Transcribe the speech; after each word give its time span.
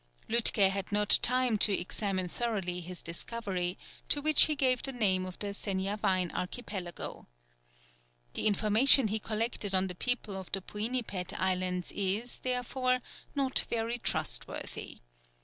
Lütke 0.27 0.71
had 0.71 0.91
not 0.91 1.19
time 1.21 1.59
to 1.59 1.71
examine 1.71 2.27
thoroughly 2.27 2.81
his 2.81 3.03
discovery, 3.03 3.77
to 4.09 4.19
which 4.19 4.45
he 4.45 4.55
gave 4.55 4.81
the 4.81 4.91
name 4.91 5.27
of 5.27 5.37
the 5.37 5.53
Seniavine 5.53 6.31
Archipelago. 6.33 7.27
The 8.33 8.47
information 8.47 9.09
he 9.09 9.19
collected 9.19 9.75
on 9.75 9.85
the 9.85 9.93
people 9.93 10.35
of 10.35 10.51
the 10.53 10.61
Puinipet 10.63 11.39
Islands 11.39 11.91
is, 11.91 12.39
therefore, 12.39 13.01
not 13.35 13.63
very 13.69 13.99
trustworthy. 13.99 15.01